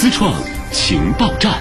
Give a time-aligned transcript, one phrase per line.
[0.00, 0.32] 私创
[0.70, 1.60] 情报站。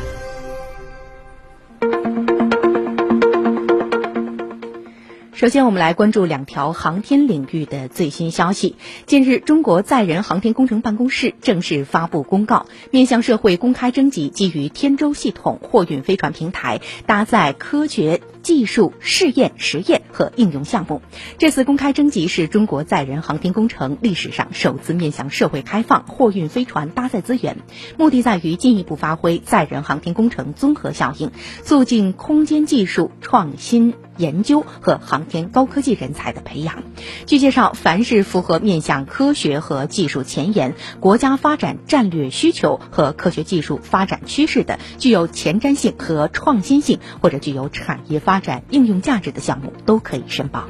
[5.33, 8.75] 首先，我们来关注两条航天领域的最新消息。
[9.07, 21.01] 近日，中国载人航天工程办公室正式发布公告，面向社会公开征集基于天舟系统货运飞船平台搭载科学技术试验、实验和应用项目。
[21.37, 27.57] 这次公开征集是中国载人航天工程历史上首次面向社会开放货运飞船搭载资源，
[27.97, 31.31] 目的在于进一步发挥载人航天工程综合效应，
[31.63, 33.93] 促进空间技术创新。
[34.17, 36.81] 研究和航天高科技人才的培养。
[37.27, 50.69] 据介绍，凡是符合面向科学和技术前沿、国家发展战略需求和科学技术发展趋势的、具有前瞻性和创新性或者具有产业发发展应用价值的项目，都可以申报。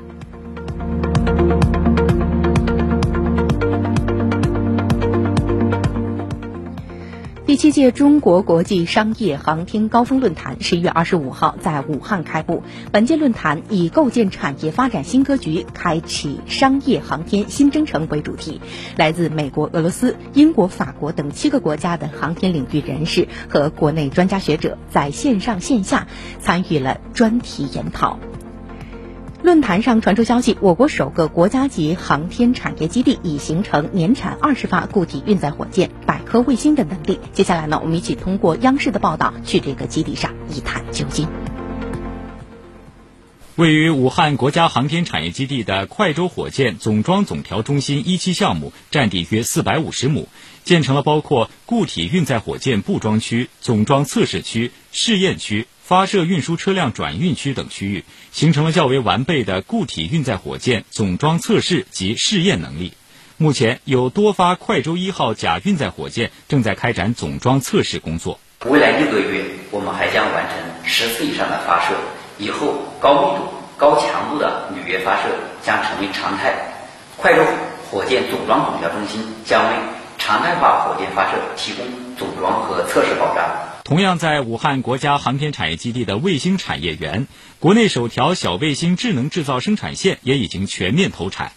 [7.57, 12.61] 七届中国国际商业航天高峰论坛十一月二十五号在武汉开幕。
[12.91, 18.61] 本届论坛以“构建产业发展新格局，开启商业航天新征程”为主题。
[18.95, 26.07] 来自美国、俄罗斯、英国、法国等七个国家的航天领域人士和国内专家学者在线上线下
[26.39, 28.19] 参与了专题研讨。
[29.43, 37.19] 论坛上传出消息，我国首个国家级航天产业基地已形成年产二十发固体运载火箭、百颗卫星的能力。
[37.33, 41.27] 接下来呢，我们一起通过央视的报道去这个基地上一探究竟。
[43.55, 50.29] 位于武汉国家航天产业基地的快舟火箭总装总调中心一期项目，占地约四百五十亩，
[50.63, 55.67] 建成了包括固体运载火箭布装区、总装测试区、试验区。
[55.87, 62.91] 发射运输车辆转运区等区域，形成了较为完备的固体运载火箭总装测试及试验能力。
[63.37, 68.37] 目前有多发快舟一号甲运载火箭正在开展总装测试工作。
[68.65, 71.95] 未来六个月，我们还将完成十次以上的发射，
[72.37, 73.45] 以后高密度、
[73.77, 75.29] 高强度的履约发射
[75.63, 76.53] 将成为常态。
[77.15, 77.45] 快舟
[77.89, 79.77] 火箭总装总调中心将为
[80.17, 81.85] 常态化火箭发射提供
[82.17, 83.11] 总装和测试。
[83.87, 87.25] 同样在武汉国家航天产业基地的卫星产业园，
[87.59, 91.53] 国内首条小卫星智能制造生产线也已经全面投产。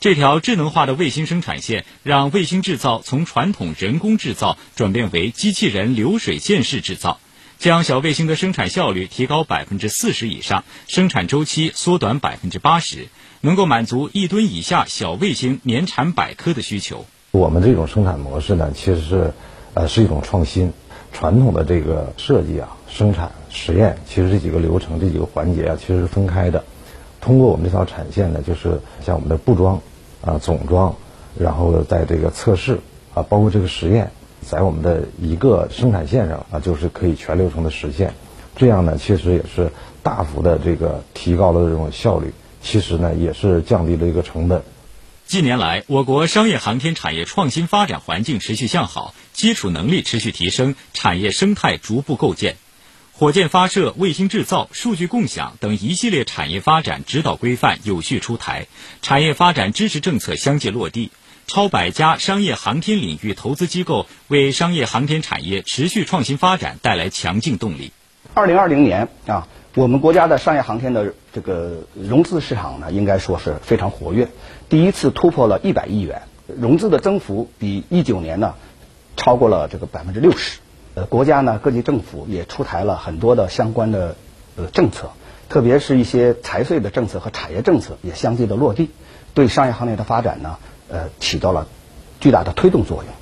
[0.00, 7.20] 这条智能化的卫星生产线，让卫星制造从传统人工制造转变为机器人流水线式制造，
[7.58, 13.08] 将小卫星的生产效率提高百分之四十以上，生产周期缩短百分之八十，
[13.42, 17.04] 能够满足一吨以下小卫星年产百颗的需求。
[17.32, 19.34] 我们这种生产模式呢，其实是，
[19.74, 20.72] 呃，是一种创新。
[21.14, 26.62] 传统的这个设计啊、生产、实验，其实这几个流程、这几个环节啊，其实是分开的。
[27.22, 29.80] 通过我们这条产线呢，就是像我们的布装
[30.22, 30.94] 啊、总装，
[31.38, 32.80] 然后在这个测试
[33.14, 34.10] 啊，包括这个实验，
[34.42, 38.12] 在我们的一个生产线上啊，就是可以全流程的实现。
[38.56, 39.70] 这样呢，其实也是
[40.02, 44.62] 大幅的这个提高了这种效率，其实呢，也是降低了一个成本。
[45.26, 52.56] 近年来，我国商业航天产业创新发展环境持续向好，基础能力持续提升，产业生态逐步构建。
[53.12, 58.66] 火箭发射、卫星制造、数据共享等一系列产业发展指导规范有序出台，
[59.02, 61.10] 产业发展支持政策相继落地，
[61.46, 67.92] 超百家商业航天领域投资机构为商业航天产业持续创新发展带来强劲动力。
[68.32, 69.46] 二零二零年啊。
[69.76, 74.28] 我们国家的商业航天的这个融资市场呢，应该说是非常活跃，
[74.68, 78.54] 第一次突破了一百亿元，融资的增幅比一九年呢
[79.16, 80.58] 超过了这个百分之六十。
[80.94, 84.16] 呃，国家呢各级政府也出台了很多的相关的
[84.56, 85.10] 呃政策，
[85.48, 88.90] 特别是一些财税的政策和产业政策也相继的落地，
[89.34, 90.58] 对商业行业的发展呢
[90.88, 91.66] 呃起到了
[92.20, 93.12] 巨大的推动作用。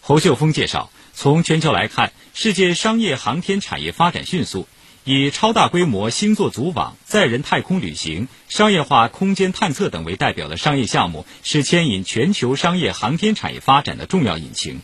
[0.00, 4.66] 侯秀峰介绍，从全球来看，世界商业航天产业发展迅速。
[5.04, 14.82] 以超大规模星座组网、载人太空旅行、商业化空间探测等为代表的商业项目，是牵引全球商业航天产业发展的重要引擎。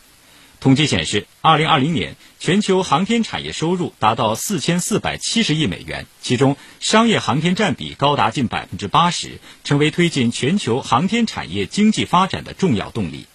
[0.59, 13.27] 统计显示，2020年全球航天产业收入达到4470亿美元，其中商业航天占比高达近百分之八十，成为推进全球航天产业经济发展的重要动力。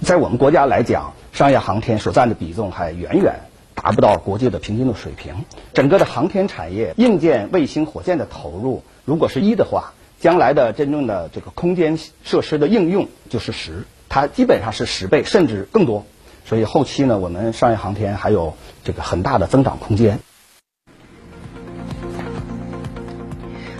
[0.00, 3.40] 在我们国家来讲，商业航天所占的比重还远远。
[3.74, 5.44] 达不到国际的平均的水平。
[5.72, 16.06] 整个的航天产业硬件卫星火箭的投入，如果是一的话，将来的真正的这个空间设施的应用就是十，它基本上是十倍甚至更多。
[16.44, 18.54] 所以后期呢，我们商业航天还有
[18.84, 20.20] 这个很大的增长空间。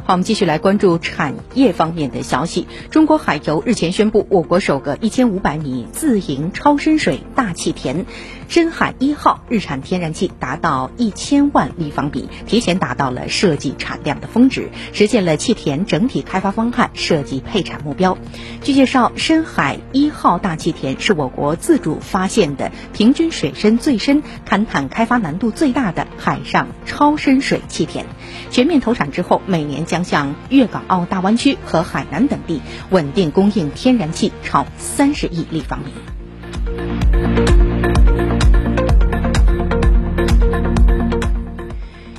[0.05, 2.67] 好，我们继续来关注产业方面的消息。
[2.91, 8.05] 中国海油日前宣布，我国首个一千五百米自营超深水大气田
[8.49, 18.19] “深海一号”日产天然气达到一千万立方米，提前达到了设计产量的峰值，实现了气田整体开发方案设计配产目标。
[18.65, 28.05] 据介绍，“深海一号”大气田是我国自主发现的平均水深最深、勘探开发难度最大的海上超深水气田。
[28.51, 35.93] 全面投产之后，每年将向粤港澳大湾区和海南等地稳定供应天然气超三十亿立方米。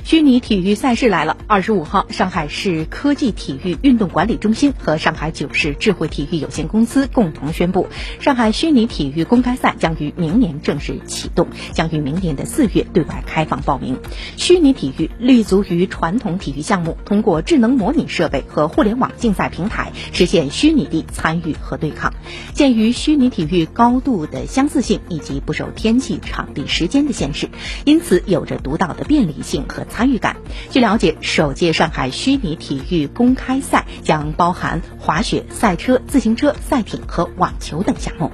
[0.04, 1.36] 虚拟体育赛事来了！
[1.54, 7.86] 二十五号，上海市科技体育运动管理中心和上海九市智慧体育有限公司共同宣布，
[8.18, 14.00] 上海虚拟体育公开赛将于明年正式启动，将于明年的四月对外开放报名。
[14.36, 22.12] 虚拟体育立足于传统体育项目，通过智能模拟设备和互联网竞赛平台，实现虚拟地参与和对抗。
[22.52, 27.48] 鉴于虚拟体育高度的相似性以及不受天气、场地、时间的限制，
[27.84, 29.84] 因此有着独到的便利性和。
[29.84, 30.38] 参与感。
[30.70, 38.32] 据了解，首首届上海虚拟体育公开赛将包含滑雪、赛车、自行车、赛艇和网球等项目。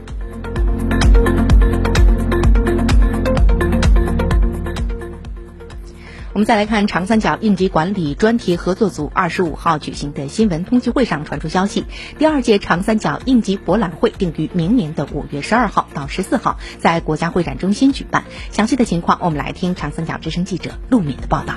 [6.33, 11.87] 我们再来看长三角应急管理专题合作组二十五号举行的新闻通气会上传出消息，
[12.17, 18.23] 第二届长三角应急博览会定于明年的五月十二号到十四号在国家会展中心举办。
[18.53, 21.55] 详细的情况，我们来听长三角之声记者陆敏的报道。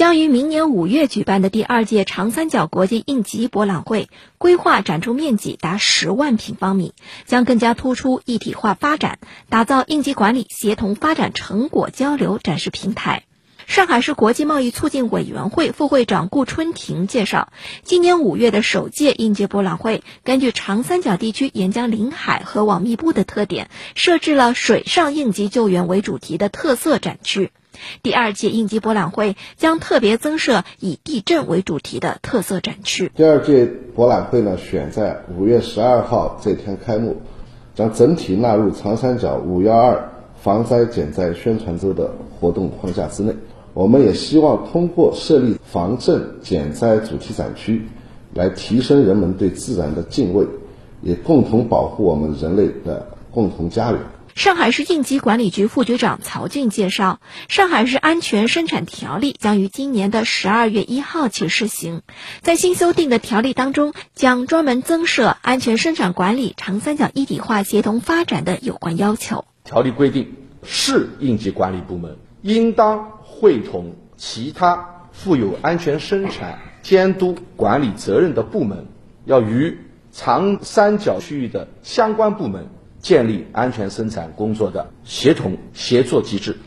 [0.00, 4.08] 将于明年五月举办的第二届长三角国际应急博览会，
[4.38, 6.94] 规划展出面积达十万平方米，
[7.26, 9.18] 将更加突出一体化发展，
[9.50, 13.24] 打造应急管理协同发展成果交流展示平台。
[13.66, 17.52] 上海市国际贸易促进委员会副会长顾春婷介绍，
[17.82, 27.52] 今年五月的首届应急博览会，根据长三角地区沿江临海河网密布的特点，设置了水上应急救援为主题的特色展区。
[28.02, 33.10] 第二届应急博览会将特别增设以地震为主题的特色展区。
[33.14, 37.16] 第二届博览会呢，选在五月十二号这天开幕，
[37.74, 43.34] 将整体纳入长三角“五幺二”防灾减灾宣传周的活动框架之内。
[43.72, 47.82] 我们也希望通过设立防震减灾主题展区，
[48.34, 50.44] 来提升人们对自然的敬畏，
[51.02, 54.00] 也共同保护我们人类的共同家园。
[54.34, 62.02] 上海市应急管理局副局长曹俊介绍，上海市安全生产条例将于今年的十二月一号起施行。
[62.40, 69.44] 在新修订的条例当中，将专门增设安全生产管理长三角一体化协同发展的有关要求。
[69.64, 78.86] 条例规定，市应急管理部门应当会同其他负有安全生产监督管理责任的部门，
[79.24, 79.78] 要与
[80.12, 82.68] 长三角区域的相关部门。
[83.00, 86.58] 建立安全生产工作的协同协作机制，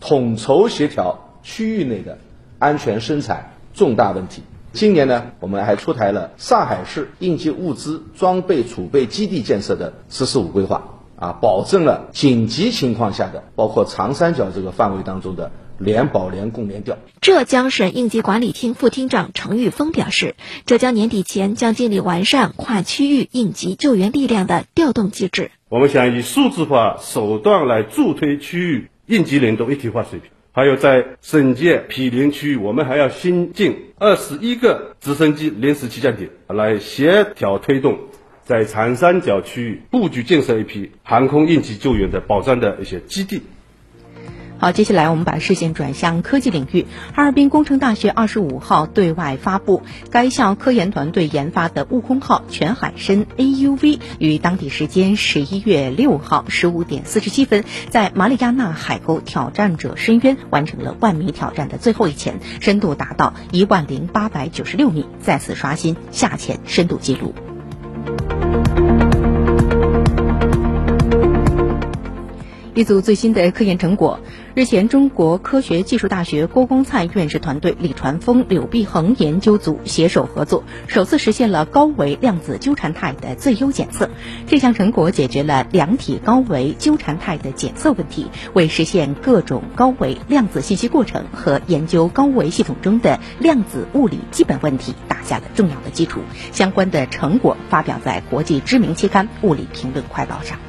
[0.00, 2.18] 统筹协调区域内的
[2.58, 4.42] 安全生产重大问题。
[4.72, 15.50] 今年呢，我们还出台了上海市应急物资装备储备基地建设的“十四五”规划，啊，保证了紧急情况下的，包括长三角这个范围当中的。
[15.78, 16.98] 联保联供联调。
[17.20, 20.34] 浙江省应急管理厅副厅长程玉峰表示，
[20.66, 25.52] 浙江年底前将尽力完善跨区域应急救援力量的调动机制。
[25.70, 30.30] 我们想以数字化手段来助推区域应急联动一体化水平。
[30.50, 37.98] 还有在省界毗邻区域，我们还要新建二十一个直升机临时起降点，来协调推动
[38.44, 43.42] 在长三角区域布局建设一批航空应急救援的保障的一些基地。
[44.60, 46.84] 好，接下来我们把视线转向科技领域。
[47.14, 67.32] 哈尔滨工程大学二十五号对外发布，该校科研团队研发的“悟空号”全海深 AUV 于当地时间十一月六号十五点四十七分，在马里亚纳海沟挑战者深渊完成了万米挑战的最后一潜，深度达到一万零八百九十六米，再次刷新下潜深度记录。
[72.78, 74.20] 一组最新的科研成果。
[74.54, 84.08] 日前，中国科学技术大学郭光灿院士团队、李传峰、柳碧恒研究组携手合作，首次实现了高维量子纠缠态的最优检测。
[84.46, 96.20] 这项成果解决了量体高维纠缠态的检测问题，为实现各种高维量子信息过程和研究高维系统中的量子物理基本问题打下了重要的基础。
[96.52, 100.60] 相关的成果发表在国际知名期刊《物理评论快报》上。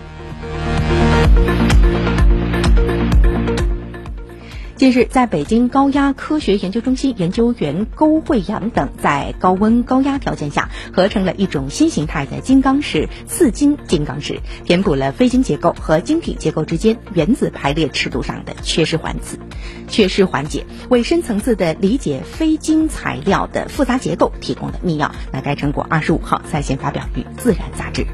[4.80, 19.38] 近日，在北京高压科学研究中心研究员勾慧阳等在高温高压条件下合成了一种新形态的金刚石刺金金刚石，填补了非晶结构和晶体结构之间原子排列尺度上的缺失环子
[19.90, 25.12] 缺失环节，为深层次的理解非晶材料的复杂结构提供了密钥。
[25.34, 28.08] 那该成果二十五号在线发表于《自然》杂志。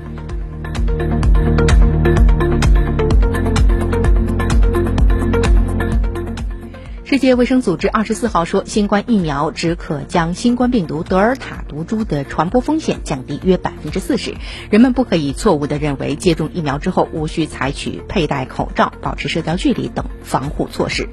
[7.15, 14.35] 世界卫生组织二十四号说，新冠疫苗只可将新冠病毒德尔塔毒株的传播风险降低约百分之四十。
[14.69, 21.07] 人们不可以错误地认为接种疫苗之后无需采取佩戴口罩、保持社交距离等防护措施。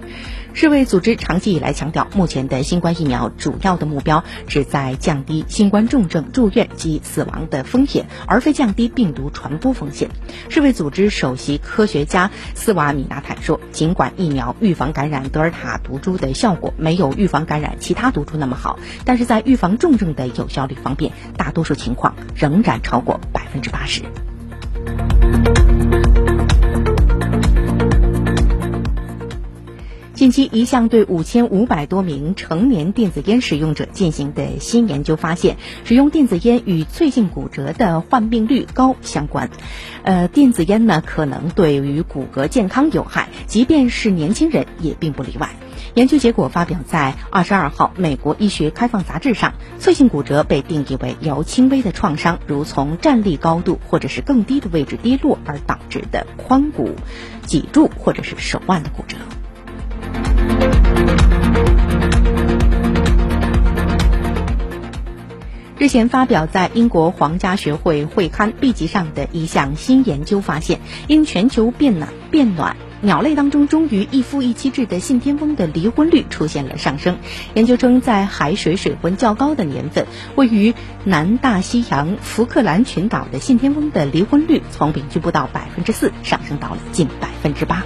[0.54, 10.10] 世卫组织长期以来强调，目前的新冠疫苗主要的目标旨在降低新冠重症住院及死亡的风险，而非降低病毒传播风险。
[10.48, 24.02] 世卫组织首席科学家斯瓦米纳坦说，尽管疫苗预防感染德尔塔毒株的效果没有预防感染其他毒株那么好，但是在预防重症的有效率方面，大多数情况仍然超过百分之八十。
[30.22, 39.50] 近期，一项对五千五百多名成年电子烟使用者进行的新研究发现，使用电子烟与脆性骨折的患病率高相关。
[40.04, 45.56] 呃，电子烟呢可能对于骨骼健康有害，即便是年轻人也并不例外。
[45.94, 49.54] 研究结果发表在二十二号《美国医学开放杂志》上。
[49.80, 56.90] 脆性骨折被定义为由轻微的创伤，如从站立高度或者是更低的位置跌落而导致的髋骨、
[57.44, 59.16] 脊柱或者是手腕的骨折。
[65.82, 77.18] 日前发表在英国皇家学会会刊 B 级上的一项新研究发现，因全球变暖，变暖，鸟类当中忠于一夫一妻制的信天翁的离婚率出现了上升。
[77.54, 80.72] 研究称，在海水水温较高的年份，位于
[81.02, 87.82] 南大西洋福克兰群岛的信天翁的离婚率从平均不到百分之四上升到了近百分之八。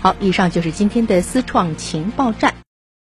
[0.00, 2.54] 好，以上就是今天的思创情报站。